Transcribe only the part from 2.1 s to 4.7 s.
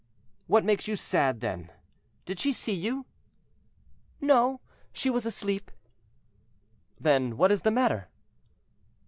Did she see you?" "No,